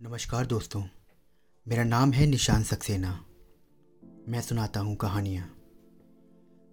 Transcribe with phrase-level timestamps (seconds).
[0.00, 0.82] नमस्कार दोस्तों,
[1.66, 3.24] मेरा नाम है निशान सक्सेना।
[4.28, 5.44] मैं सुनाता हूँ कहानियाँ।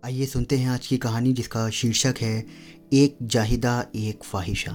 [0.05, 2.45] आइए सुनते हैं आज की कहानी जिसका शीर्षक है,
[2.93, 4.71] एक जाहिदा, एक फाहिशा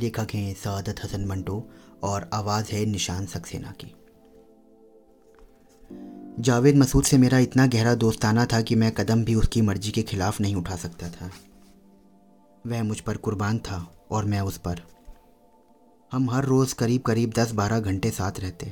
[0.00, 1.70] लेखक हैं सादत हसन मंटो
[2.02, 3.94] और आवाज़ है निशान सक्सेना की।
[6.42, 10.02] जावेद मसूद से मेरा इतना गहरा दोस्ताना था कि मैं कदम भी उसकी मर्ज़ी के
[10.02, 11.30] खिलाफ नहीं उठा सकता था।
[12.66, 14.82] वह मुझ पर कुर्बान था और मैं उस पर
[16.12, 18.66] हम हर रोज़ करीब करीब दस बारह घंटे साथ रहते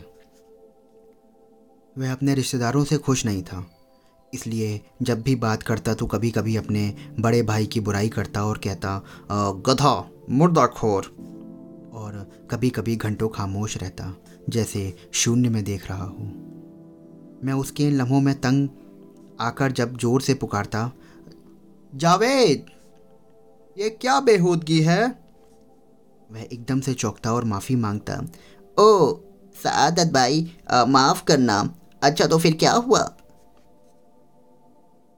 [1.97, 3.65] वह अपने रिश्तेदारों से खुश नहीं था।
[4.33, 6.83] इसलिए जब भी बात करता तो कभी कभी अपने
[7.21, 9.01] बड़े भाई की बुराई करता और कहता
[9.67, 9.93] गधा
[10.31, 11.05] मुर्दा खोर
[11.95, 12.19] और
[12.51, 14.13] कभी कभी घंटों खामोश रहता,
[14.49, 16.29] जैसे शून्य में देख रहा हूँ।
[17.45, 18.69] मैं उसके इन लम्हों में तंग
[19.41, 20.91] आकर जब ज़ोर से पुकारता,
[21.93, 22.67] जावेद,
[23.77, 25.26] ये क्या बेहूदगी है?
[26.33, 28.23] वह एकदम से चौंकता और माफ़ी माँगता।
[28.83, 29.15] ओ,
[29.65, 33.17] सादत भाई माफ़ करना। अच्छा तो फिर क्या हुआ?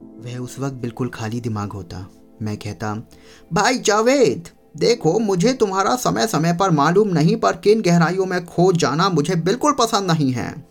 [0.03, 2.07] वह उस वक्त बिल्कुल खाली दिमाग होता।
[2.41, 2.95] मैं कहता,
[3.53, 8.71] भाई जावेद, देखो, मुझे तुम्हारा समय समय पर मालूम नहीं, पर किन गहराइयों में खो
[8.73, 10.65] जाना मुझे बिल्कुल पसंद नहीं है।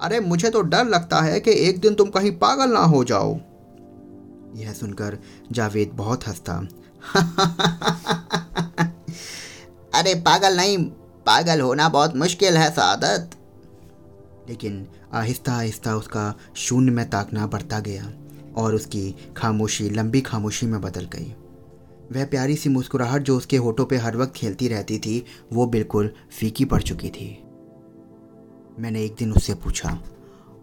[0.00, 3.38] अरे, मुझे तो डर लगता है कि एक दिन तुम कहीं पागल ना हो जाओ।
[4.54, 5.18] यह सुनकर
[5.52, 6.68] जावेद बहुत हंसता।
[10.00, 10.76] अरे पागल नहीं,
[11.26, 13.30] पागल होना बहुत मुश्किल है सादत।
[14.48, 16.22] लेकिन आहिस्ता आहिस्ता उसका
[16.56, 18.12] शून्य में ताकना बढ़ता गया
[18.56, 21.34] और उसकी खामोशी, लंबी खामोशी में बदल गई।
[22.12, 26.12] वह प्यारी सी मुस्कुराहट जो उसके होठों पे हर वक्त खेलती रहती थी, वो बिल्कुल
[26.30, 27.28] फीकी पड़ चुकी थी।
[28.78, 29.98] मैंने एक दिन उससे पूछा,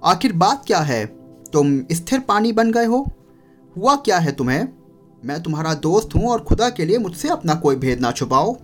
[0.03, 1.05] आखिर बात क्या है?
[1.53, 3.07] तुम स्थिर पानी बन गए हो?
[3.75, 4.67] हुआ क्या है तुम्हें?
[5.23, 8.57] मैं तुम्हारा दोस्त हूँ और खुदा के लिए मुझसे अपना कोई भेद ना छुपाओ।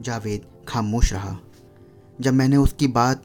[0.00, 1.36] जावेद खामोश रहा।
[2.18, 3.22] जब मैंने उसकी बात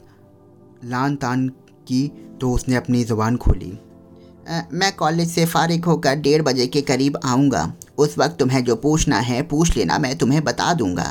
[0.84, 1.48] लान तान
[1.88, 2.06] की
[2.40, 3.72] तो उसने अपनी ज़ुबान खोली।
[4.48, 8.76] आ, मैं कॉलेज से फारिग होकर डेढ़ बजे के करीब आऊँगा। उस वक्त तुम्हें जो
[8.76, 11.10] पूछना है पूछ लेना मैं तुम्हें बता दूँगा।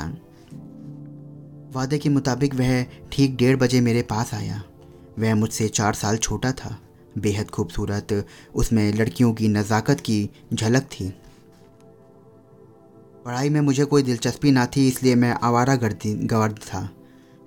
[1.74, 4.62] वादे के मुताबिक वह ठीक डेढ़ बजे मेरे पास आया।
[5.18, 6.76] वह मुझसे चार साल छोटा था।
[7.18, 11.12] बेहद खूबसूरत उसमें लड़कियों की नज़ाकत की झलक थी।
[13.26, 16.88] पढ़ाई में मुझे कोई दिलचस्पी ना थी, इसलिए मैं आवारा गर्दी गवर्द था।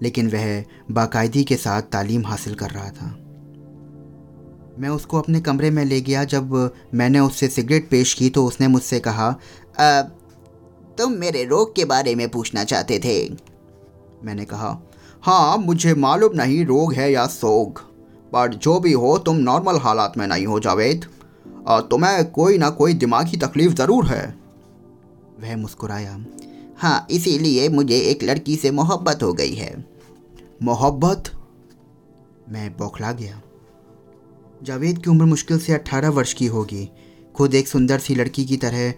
[0.02, 3.08] लेकिन वह बाकायदी के साथ तालीम हासिल कर रहा था।
[4.80, 8.68] मैं उसको अपने कमरे में ले गया। जब मैंने उससे सिगरेट पेश की तो उसने
[8.68, 9.32] मुझसे कहा
[10.98, 13.18] तुम मेरे रोग के बारे में पूछना चाहते थे?
[14.24, 14.78] मैंने कहा
[15.24, 17.80] हाँ मुझे मालूम नहीं रोग है या सोग,
[18.34, 21.06] पर जो भी हो, तुम नॉर्मल हालात में नहीं हो जावेद।
[21.90, 24.43] तुम्हें कोई ना कोई दिमागी तकलीफ़ ज़रूर है।
[25.40, 26.26] वह मुस्कुराया।
[26.78, 29.86] हाँ इसीलिए मुझे एक लड़की से मोहब्बत हो गई है।
[30.64, 31.32] मोहब्बत?
[32.50, 33.42] मैं बौखला गया।
[34.64, 36.90] जावेद की उम्र मुश्किल से अट्ठारह वर्ष की होगी।
[37.36, 38.94] खुद एक सुंदर सी लड़की की तरह,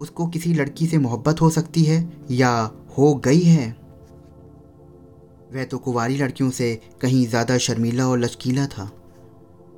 [0.00, 3.76] उसको किसी लड़की से मोहब्बत हो सकती है या हो गई है?
[5.52, 8.90] वह तो कुंवारी लड़कियों से कहीं ज़्यादा शर्मीला और लचकीला था।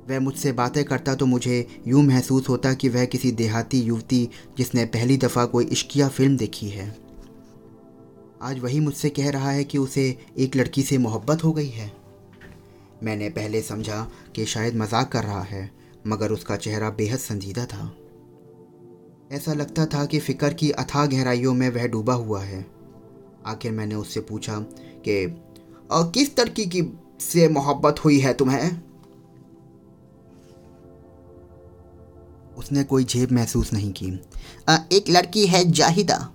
[0.09, 4.85] वह मुझसे बातें करता तो मुझे यूँ महसूस होता कि वह किसी देहाती युवती जिसने
[4.85, 6.87] पहली दफ़ा कोई इश्किया फ़िल्म देखी है।
[8.41, 10.05] आज वही मुझसे कह रहा है कि उसे
[10.37, 11.91] एक लड़की से मोहब्बत हो गई है।
[13.03, 15.69] मैंने पहले समझा कि शायद मज़ाक कर रहा है,
[16.07, 17.91] मगर उसका चेहरा बेहद संजीदा था।
[19.31, 22.65] ऐसा लगता था कि फ़िक्र की अथाह गहराइयों में वह डूबा हुआ है।
[23.45, 24.59] आखिर मैंने उससे पूछा
[25.07, 25.25] कि
[26.13, 26.81] किस तरकी की
[27.21, 28.92] से मोहब्बत हुई है तुम्हें?
[32.57, 34.19] उसने कोई झेप महसूस नहीं की।
[34.69, 36.29] आ, एक लड़की है जाहिदा।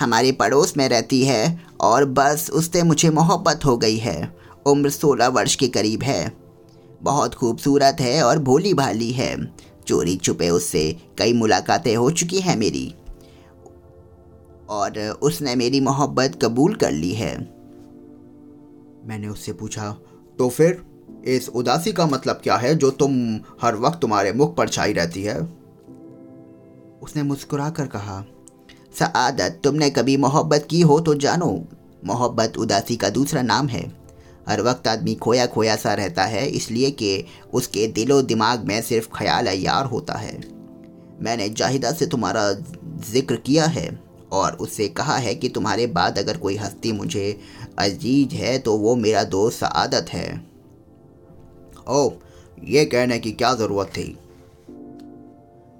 [0.00, 5.28] हमारे पड़ोस में रहती है और बस उससे मुझे मोहब्बत हो गई है। उम्र सोलह
[5.28, 6.36] वर्ष के करीब है।
[7.02, 9.54] बहुत खूबसूरत है और भोली भाली है।
[9.86, 12.94] चोरी छुपे उससे कई मुलाकातें हो चुकी हैं मेरी।
[14.68, 17.38] और उसने मेरी मोहब्बत कबूल कर ली है।
[19.04, 19.90] मैंने उससे पूछा
[20.38, 20.82] तो फिर
[21.24, 25.22] इस उदासी का मतलब क्या है जो तुम हर वक्त तुम्हारे मुख पर छाई रहती
[25.22, 25.55] है?
[27.06, 28.24] उसने मुस्कुरा कर कहा,
[28.94, 31.50] सआदत, तुमने कभी मोहब्बत की हो तो जानो।
[32.04, 33.82] मोहब्बत उदासी का दूसरा नाम है।
[34.48, 37.24] हर वक्त आदमी खोया खोया सा रहता है, इसलिए कि
[37.54, 40.36] उसके दिलो दिमाग में सिर्फ़ ख्याल यार होता है।
[41.22, 42.50] मैंने जाहिदा से तुम्हारा
[43.12, 43.88] ज़िक्र किया है
[44.32, 47.38] और उससे कहा है कि तुम्हारे बाद अगर कोई हस्ती मुझे
[47.78, 50.28] अज़ीज़ है तो वो मेरा दोस्त सआदत है।
[51.88, 52.10] ओ
[52.66, 54.16] ये कहने की क्या ज़रूरत थी?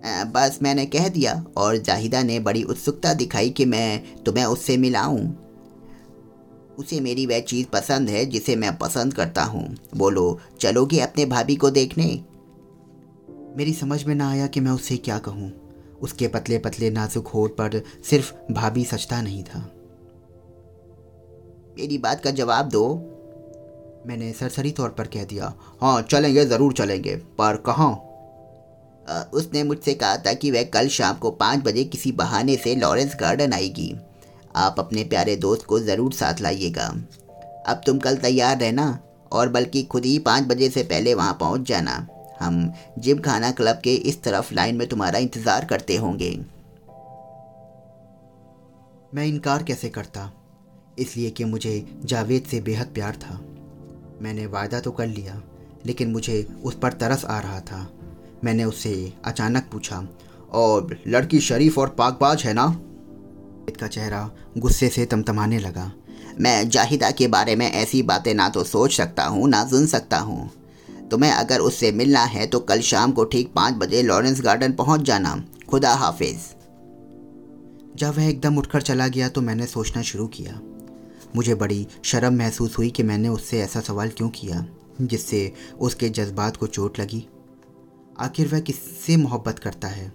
[0.06, 5.28] बस मैंने कह दिया और जाहिदा ने बड़ी उत्सुकता दिखाई कि मैं तुम्हें उससे मिलाऊं।
[6.78, 11.56] उसे मेरी वह चीज़ पसंद है जिसे मैं पसंद करता हूँ। बोलो, चलोगे अपने भाभी
[11.56, 12.24] को देखने?
[13.56, 15.52] मेरी समझ में ना आया कि मैं उससे क्या कहूँ।
[16.02, 19.58] उसके पतले पतले नाजुक होठ पर सिर्फ़ भाभी सचता नहीं था।
[21.78, 22.94] मेरी बात का जवाब दो।
[24.06, 28.05] मैंने सरसरी तौर पर कह दिया हाँ चलेंगे, ज़रूर चलेंगे, पर कहाँ?
[29.08, 33.16] उसने मुझसे कहा था कि वह कल शाम को पाँच बजे किसी बहाने से लॉरेंस
[33.20, 33.94] गार्डन आएगी।
[34.56, 36.86] आप अपने प्यारे दोस्त को ज़रूर साथ लाइएगा।
[37.66, 38.98] अब तुम कल तैयार रहना
[39.32, 42.06] और बल्कि खुद ही पाँच बजे से पहले वहाँ पहुँच जाना।
[42.40, 46.30] हम जिम खाना क्लब के इस तरफ़ लाइन में तुम्हारा इंतज़ार करते होंगे।
[49.14, 50.30] मैं इनकार कैसे करता?
[50.98, 53.38] इसलिए कि मुझे जावेद से बेहद प्यार था।
[54.22, 55.40] मैंने वायदा तो कर लिया,
[55.86, 57.86] लेकिन मुझे उस पर तरस आ रहा था।
[58.46, 60.06] मैंने उससे अचानक पूछा,
[60.52, 62.66] और लड़की शरीफ और पाकबाज है ना?
[62.66, 65.90] जाहिद का चेहरा गुस्से से तमतमाने लगा।
[66.40, 70.18] मैं जाहिदा के बारे में ऐसी बातें ना तो सोच सकता हूँ, ना सुन सकता
[70.18, 70.50] हूँ।
[71.10, 75.00] तुम्हें अगर उससे मिलना है तो कल शाम को ठीक पाँच बजे लॉरेंस गार्डन पहुँच
[75.00, 75.34] जाना।
[75.68, 76.38] खुदा हाफिज.
[77.96, 80.60] जब वह एकदम उठकर चला गया तो मैंने सोचना शुरू किया।
[81.36, 84.64] मुझे बड़ी शर्म महसूस हुई कि मैंने उससे ऐसा सवाल क्यों किया,
[85.00, 87.26] जिससे उसके जज्बात को चोट लगी।
[88.18, 90.12] आखिर वह किससे मोहब्बत करता है?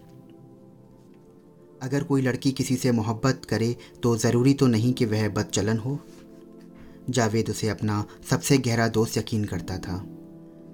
[1.82, 6.00] अगर कोई लड़की किसी से मोहब्बत करे तो ज़रूरी तो नहीं कि वह बदचलन हो।
[7.10, 10.04] जावेद उसे अपना सबसे गहरा दोस्त यकीन करता था।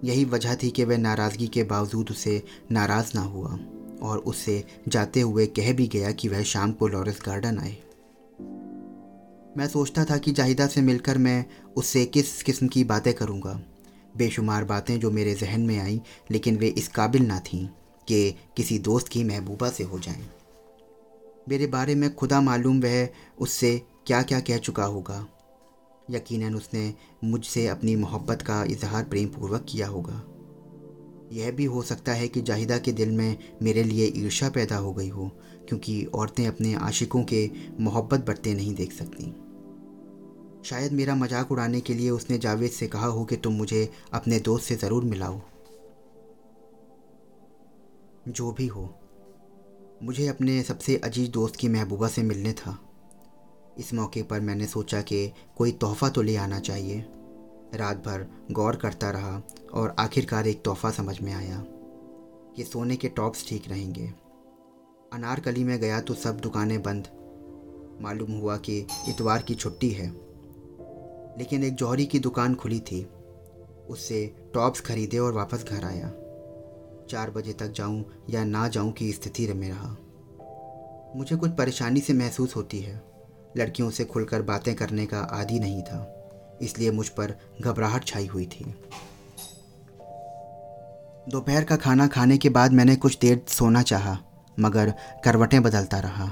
[0.03, 3.59] यही वजह थी कि वह नाराज़गी के बावजूद उसे नाराज़ ना हुआ,
[4.01, 7.77] और उससे जाते हुए कह भी गया कि वह शाम को लॉरेंस गार्डन आए।
[9.57, 11.45] मैं सोचता था कि जाहिदा से मिलकर मैं
[11.75, 13.61] उससे किस किस्म की बातें करूँगा।
[14.17, 15.99] बेशुमार बातें जो मेरे जहन में आईं,
[16.31, 17.67] लेकिन वे इस काबिल ना थीं
[18.07, 20.29] कि किसी दोस्त की महबूबा से हो जाएँ।
[21.49, 23.09] मेरे बारे में खुदा मालूम वह
[23.39, 25.27] उससे क्या क्या कह चुका होगा।
[26.11, 26.93] यकीनन उसने
[27.23, 30.23] मुझसे अपनी मोहब्बत का इजहार प्रेम पूर्वक किया होगा।
[31.31, 34.93] यह भी हो सकता है कि जाहिदा के दिल में मेरे लिए ईर्ष्या पैदा हो
[34.93, 35.27] गई हो,
[35.67, 37.49] क्योंकि औरतें अपने आशिकों के
[37.79, 39.46] मोहब्बत बढ़ते नहीं देख सकती।
[40.69, 44.39] शायद मेरा मज़ाक उड़ाने के लिए उसने जावेद से कहा हो कि तुम मुझे अपने
[44.39, 45.39] दोस्त से ज़रूर मिलाओ।
[48.29, 48.89] जो भी हो,
[50.03, 52.77] मुझे अपने सबसे अज़ीज़ दोस्त की महबूबा से मिलने था।
[53.79, 57.05] इस मौके पर मैंने सोचा कि कोई तोहफ़ा तो ले आना चाहिए।
[57.75, 59.41] रात भर गौर करता रहा
[59.73, 61.63] और आखिरकार एक तोहफ़ा समझ में आया
[62.55, 64.11] कि सोने के टॉप्स ठीक रहेंगे।
[65.13, 67.07] अनारकली में गया तो सब दुकानें बंद।
[68.01, 70.26] मालूम हुआ कि इतवार की छुट्टी है।
[71.37, 73.03] लेकिन एक जौहरी की दुकान खुली थी।
[73.89, 76.09] उससे टॉप्स खरीदे और वापस घर आया।
[77.09, 79.95] चार बजे तक जाऊँ या ना जाऊँ की स्थिति में रहा।
[81.15, 83.01] मुझे कुछ परेशानी से महसूस होती है।
[83.57, 85.99] लड़कियों से खुलकर बातें करने का आदि नहीं था,
[86.61, 88.65] इसलिए मुझ पर घबराहट छाई हुई थी।
[91.29, 94.17] दोपहर का खाना खाने के बाद मैंने कुछ देर सोना चाहा,
[94.57, 94.93] मगर
[95.23, 96.31] करवटें बदलता रहा।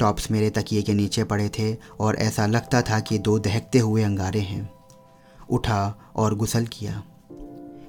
[0.00, 4.02] टॉप्स मेरे तकिए के नीचे पड़े थे और ऐसा लगता था कि दो दहकते हुए
[4.02, 4.70] अंगारे हैं।
[5.50, 7.02] उठा और गुसल किया।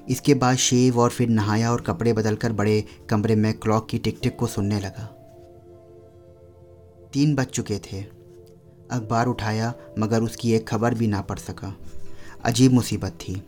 [0.09, 4.19] इसके बाद शेव और फिर नहाया और कपड़े बदलकर बड़े कमरे में क्लॉक की टिक
[4.23, 5.15] टिक को सुनने लगा।
[7.13, 8.01] तीन बज चुके थे।
[8.91, 11.75] अखबार उठाया, मगर उसकी एक खबर भी ना पढ़ सका।
[12.45, 13.43] अजीब मुसीबत थी।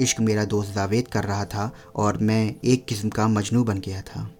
[0.00, 4.02] इश्क मेरा दोस्त जावेद कर रहा था और मैं एक किस्म का मजनू बन गया
[4.02, 4.30] था।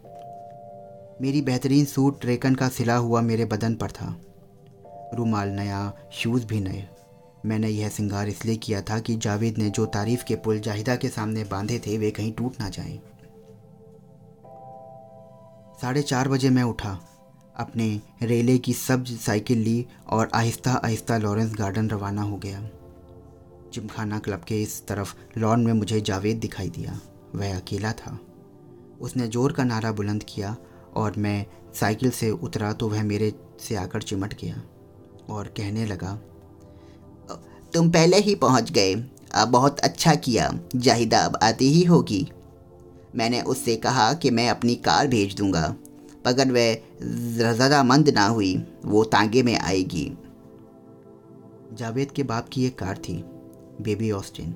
[1.23, 4.21] मेरी बेहतरीन सूट ट्रेकन का सिला हुआ मेरे बदन पर था।
[5.15, 6.89] रूमाल नया शूज़ भी नए।
[7.47, 11.09] मैंने यह सिंगार इसलिए किया था कि जावेद ने जो तारीफ़ के पुल जाहिदा के
[11.09, 12.99] सामने बांधे थे, वे कहीं टूट ना जाएँ।
[15.83, 16.99] साढ़े चार बजे मैं उठा।
[17.57, 22.69] अपने रेले की सब्ज साइकिल ली और आहिस्ता आहिस्ता लॉरेंस गार्डन रवाना हो गया।
[23.73, 27.01] जिमखाना क्लब के इस तरफ़ लॉन में मुझे जावेद दिखाई दिया।
[27.35, 28.19] वह अकेला था।
[29.01, 30.57] उसने ज़ोर का नारा बुलंद किया
[30.93, 31.45] और मैं
[31.75, 34.63] साइकिल से उतरा तो वह मेरे से आकर चिमट गया
[35.31, 36.15] और कहने लगा,
[37.73, 38.95] तुम पहले ही पहुँच गए।
[39.35, 42.27] अब बहुत अच्छा किया। जाहिदा अब आती ही होगी।
[43.17, 45.69] मैंने उससे कहा कि मैं अपनी कार भेज दूँगा।
[46.27, 50.05] मगर वह रजामंद ना हुई। वो तांगे में आएगी।
[51.73, 53.15] जावेद के बाप की एक कार थी,
[53.83, 54.55] बेबी ऑस्टिन।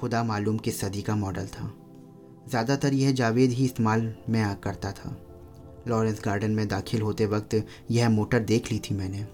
[0.00, 1.72] खुदा मालूम किस सदी का मॉडल था।
[2.48, 5.16] ज़्यादातर यह जावेद ही इस्तेमाल में करता था।
[5.88, 9.26] लॉरेंस गार्डन में दाखिल होते वक्त यह मोटर देख ली थी मैंने।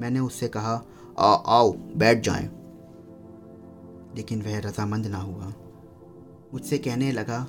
[0.00, 0.82] मैंने उससे कहा
[1.18, 2.44] आ, आओ बैठ जाएँ।
[4.16, 5.52] लेकिन वह रजामंद ना हुआ।
[6.54, 7.46] मुझसे कहने लगा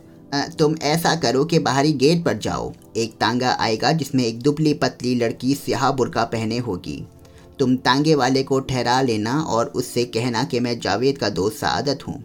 [0.59, 5.15] तुम ऐसा करो कि बाहरी गेट पर जाओ। एक तांगा आएगा जिसमें एक दुबली पतली
[5.15, 7.07] लड़की स्याह बुरका पहने होगी।
[7.59, 11.99] तुम तांगे वाले को ठहरा लेना और उससे कहना कि मैं जावेद का दोस्त सादत
[12.07, 12.23] हूँ।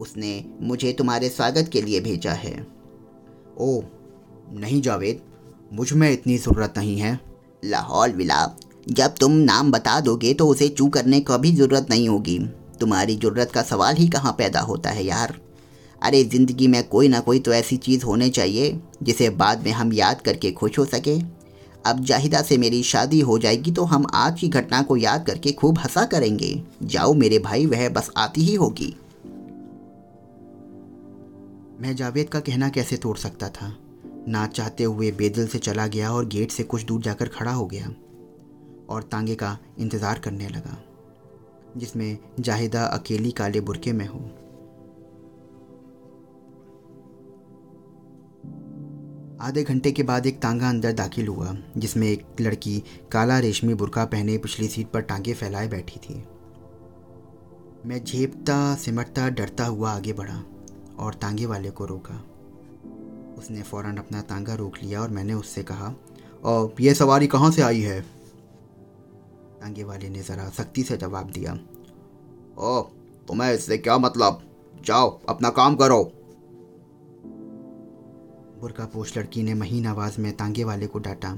[0.00, 2.66] उसने मुझे तुम्हारे स्वागत के लिए भेजा है।
[3.58, 3.80] ओ
[4.52, 5.20] नहीं जावेद,
[5.72, 7.18] मुझमें इतनी ज़रूरत नहीं है।
[7.62, 12.08] लाहौल विलाप जब तुम नाम बता दोगे तो उसे चू करने का भी ज़रूरत नहीं
[12.08, 12.38] होगी।
[12.80, 15.34] तुम्हारी ज़रूरत का सवाल ही कहाँ पैदा होता है यार?
[16.02, 19.92] अरे, ज़िंदगी में कोई ना कोई तो ऐसी चीज़ होने चाहिए, जिसे बाद में हम
[19.92, 21.18] याद करके खुश हो सके।
[21.86, 25.52] अब जाहिदा से मेरी शादी हो जाएगी तो हम आज की घटना को याद करके
[25.52, 28.94] खूब हंसा करेंगे। जाओ मेरे भाई, वह बस आती ही होगी।
[31.80, 33.74] मैं जावेद का कहना कैसे तोड़ सकता था?
[34.28, 37.66] ना चाहते हुए बेदिल से चला गया और गेट से कुछ दूर जाकर खड़ा हो
[37.66, 37.86] गया
[38.88, 40.76] और तांगे का इंतज़ार करने लगा,
[41.76, 44.20] जिसमें जाहिदा अकेली काले बुरके में हो।
[49.40, 52.78] आधे घंटे के बाद एक तांगा अंदर दाखिल हुआ, जिसमें एक लड़की
[53.12, 56.22] काला रेशमी बुरका पहने पिछली सीट पर टांगे फैलाए बैठी थी।
[57.86, 60.42] मैं झेपता, सिमटता, डरता हुआ आगे बढ़ा
[60.98, 62.22] और तांगे वाले को रोका।
[63.38, 65.94] उसने फ़ौरन अपना तांगा रोक लिया और मैंने उससे कहा,
[66.44, 68.00] और ये सवारी कहाँ से आई है?
[69.60, 71.52] तांगे वाले ने ज़रा सख्ती से जवाब दिया,
[72.58, 72.80] ओ,
[73.28, 74.42] तुम्हें इससे क्या मतलब?
[74.84, 76.02] जाओ, अपना काम करो.
[78.60, 81.34] बुरका पोश लड़की ने महीन आवाज़ में तांगे वाले को डांटा,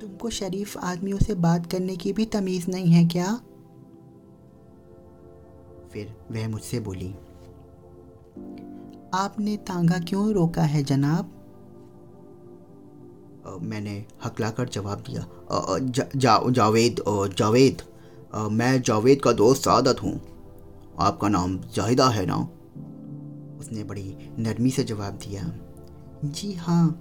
[0.00, 3.34] तुमको शरीफ आदमियों से बात करने की भी तमीज नहीं है क्या?
[5.92, 7.14] फिर वह मुझसे बोली
[9.14, 11.30] आपने तांगा क्यों रोका है जनाब?
[13.62, 15.26] मैंने हकलाकर जवाब दिया।
[15.80, 17.02] जा, जा, जावेद
[17.38, 17.82] जावेद।
[18.52, 20.20] मैं जावेद का दोस्त सादत हूँ।
[21.00, 22.36] आपका नाम जाहिदा है ना?
[23.60, 25.42] उसने बड़ी नरमी से जवाब दिया।
[26.24, 27.00] जी हाँ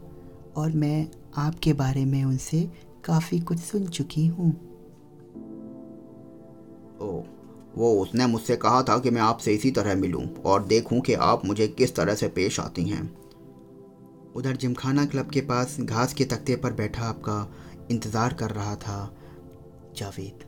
[0.57, 2.61] और मैं आपके बारे में उनसे
[3.05, 4.49] काफ़ी कुछ सुन चुकी हूँ।
[7.01, 7.21] ओ
[7.75, 11.45] वो उसने मुझसे कहा था कि मैं आपसे इसी तरह मिलूं और देखूँ कि आप
[11.45, 13.03] मुझे किस तरह से पेश आती हैं।
[14.35, 17.47] उधर जिमखाना क्लब के पास घास के तख्ते पर बैठा आपका
[17.91, 19.13] इंतज़ार कर रहा था,
[19.97, 20.45] जावेद।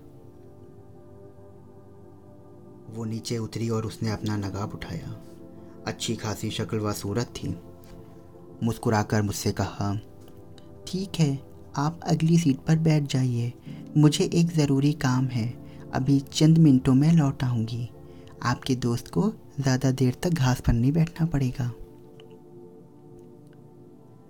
[2.96, 5.16] वो नीचे उतरी और उसने अपना नगाब उठाया।
[5.88, 7.56] अच्छी खासी शक्ल व सूरत थी।
[8.64, 9.94] मुस्कुराकर मुझसे कहा,
[10.88, 11.38] ठीक है,
[11.78, 13.54] आप अगली सीट पर बैठ जाइए।
[13.98, 15.65] मुझे एक ज़रूरी काम है।
[15.96, 17.90] अभी चंद मिनटों में लौट आऊँगी।
[18.44, 21.72] आपके दोस्त को ज़्यादा देर तक घास पर नहीं बैठना पड़ेगा।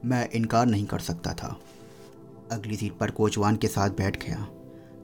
[0.05, 1.55] मैं इनकार नहीं कर सकता था।
[2.51, 4.43] अगली सीट पर कोचवान के साथ बैठ गया।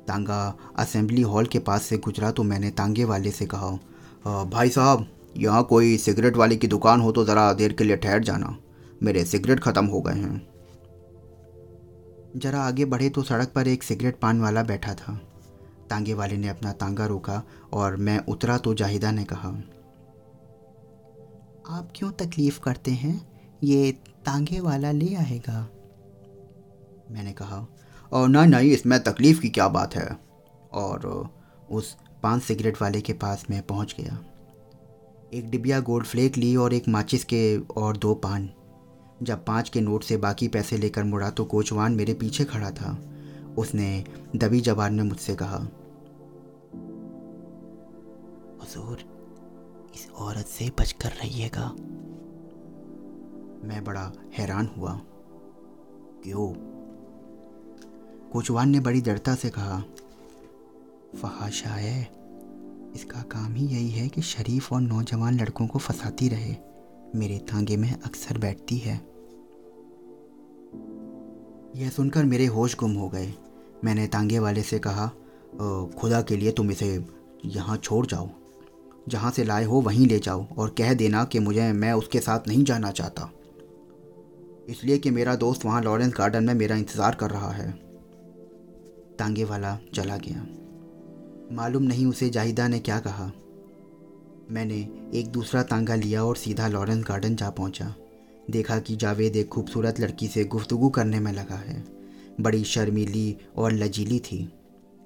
[0.08, 0.38] तांगा
[0.80, 3.70] असेंबली हॉल के पास से गुजरा तो मैंने तांगे वाले से कहा
[4.46, 8.24] भाई साहब, यहाँ कोई सिगरेट वाले की दुकान हो तो ज़रा देर के लिए ठहर
[8.24, 8.56] जाना।
[9.04, 10.42] मेरे सिगरेट ख़त्म हो गए हैं।
[12.38, 15.20] ज़रा आगे बढ़े तो सड़क पर एक सिगरेट पान वाला बैठा था।
[15.92, 17.42] तांगे वाले ने अपना तांगा रोका
[17.74, 19.50] और मैं उतरा तो जाहिदा ने कहा,
[21.70, 23.20] आप क्यों तकलीफ़ करते हैं?
[23.64, 23.92] ये
[24.26, 25.60] तांगे वाला ले आएगा।
[27.12, 27.66] मैंने कहा
[28.12, 30.18] और नहीं नहीं, इसमें तकलीफ़ की क्या बात है?
[30.74, 31.30] और
[31.72, 34.20] उस पान सिगरेट वाले के पास मैं पहुँच गया।
[35.34, 38.50] एक डिबिया गोल्ड फ्लेक ली और एक माचिस के और दो पान।
[39.24, 42.98] जब पाँच के नोट से बाकी पैसे लेकर मुड़ा तो कोचवान मेरे पीछे खड़ा था।
[43.58, 44.04] उसने
[44.36, 45.58] दबी जबान में मुझसे कहा
[48.72, 51.68] हजूर इस औरत से बचकर रहिएगा।
[53.68, 54.94] मैं बड़ा हैरान हुआ।
[56.24, 56.48] क्यों?
[58.32, 59.84] कोचवान ने बड़ी दृढ़ता से कहा
[61.22, 62.02] फहाशा है
[62.96, 66.56] इसका काम ही यही है कि शरीफ और नौजवान लड़कों को फंसाती रहे।
[67.16, 68.96] मेरे तांगे में अक्सर बैठती है।
[71.76, 73.34] यह सुनकर मेरे होश गुम हो गए।
[73.84, 75.08] मैंने तांगे वाले से कहा
[76.00, 77.06] खुदा के लिए तुम इसे
[77.46, 78.30] यहाँ छोड़ जाओ।
[79.10, 82.48] जहाँ से लाए हो वहीं ले जाओ और कह देना कि मुझे, मैं उसके साथ
[82.48, 83.32] नहीं जाना चाहता।
[84.70, 87.72] इसलिए कि मेरा दोस्त वहाँ लॉरेंस गार्डन में मेरा इंतज़ार कर रहा है।
[89.20, 90.46] तांगे वाला चला गया।
[91.56, 93.32] मालूम नहीं उसे जाहिदा ने क्या कहा।
[94.52, 94.76] मैंने
[95.14, 97.94] एक दूसरा तांगा लिया और सीधा लॉरेंस गार्डन जा पहुँचा।
[98.50, 101.84] देखा कि जावेद एक खूबसूरत लड़की से गुफ्तगु करने में लगा है।
[102.42, 104.48] बड़ी शर्मीली और लजीली थी।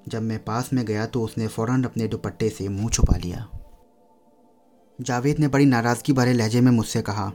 [0.08, 3.48] जब मैं पास में गया तो उसने फ़ौरन अपने दुपट्टे से मुँह छुपा लिया।
[5.02, 7.30] जावेद ने बड़ी नाराज़गी भरे लहजे में मुझसे कहा,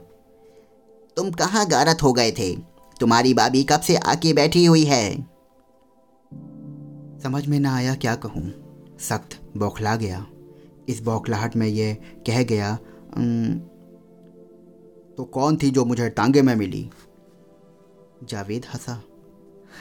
[1.17, 2.55] तुम कहाँ गारत हो गए थे?
[3.01, 5.27] तुम्हारी बाबी कब से आके बैठी हुई है?
[7.23, 8.53] समझ में ना आया क्या कहूँ।
[9.01, 10.27] सख्त बौखला गया।
[10.89, 11.95] इस बौखलाहट में ये
[12.27, 12.75] कह गया
[15.17, 16.91] तो कौन थी जो मुझे टांगे में मिली?
[18.25, 19.03] जावेद हंसा।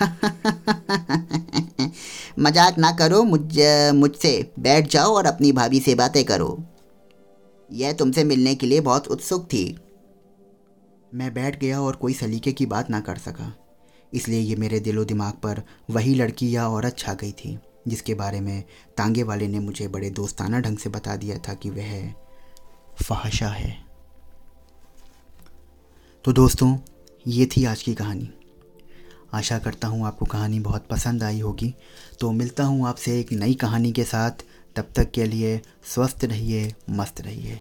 [2.39, 3.41] मज़ाक ना करो, मुझ,
[3.95, 6.63] मुझसे बैठ जाओ और अपनी भाभी से बातें करो।
[7.71, 9.77] यह तुमसे मिलने के लिए बहुत उत्सुक थी।
[11.13, 13.53] मैं बैठ गया और कोई सलीके की बात ना कर सका।
[14.13, 17.57] इसलिए ये मेरे दिलो दिमाग पर वही लड़की या औरत छा गई थी,
[17.87, 18.63] जिसके बारे में
[18.97, 22.13] तांगे वाले ने मुझे बड़े दोस्ताना ढंग से बता दिया था कि वह
[23.03, 23.77] फहशा है।
[26.25, 26.77] तो दोस्तों,
[27.27, 28.29] ये थी आज की कहानी।
[29.33, 31.73] आशा करता हूँ आपको कहानी बहुत पसंद आई होगी।
[32.19, 34.31] तो मिलता हूँ आपसे एक नई कहानी के साथ।
[34.79, 37.59] तब तक के लिए स्वस्थ रहिए मस्त रहिए।